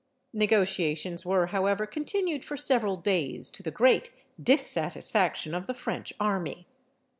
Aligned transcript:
Negotiations 0.33 1.27
were, 1.27 1.45
however, 1.45 1.85
continued 1.85 2.43
for 2.43 2.57
several 2.57 2.97
days, 2.97 3.51
to 3.51 3.61
the 3.61 3.69
great 3.69 4.09
dissatisfaction 4.41 5.53
of 5.53 5.67
the 5.67 5.75
French 5.75 6.11
army. 6.19 6.65